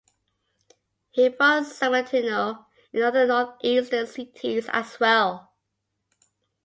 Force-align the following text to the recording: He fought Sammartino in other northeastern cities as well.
He 1.11 1.29
fought 1.29 1.65
Sammartino 1.65 2.65
in 2.91 3.03
other 3.03 3.27
northeastern 3.27 4.07
cities 4.07 4.67
as 4.73 4.99
well. 4.99 5.51